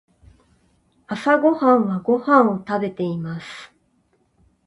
[1.05, 3.71] 朝ごはんはご飯を食べています。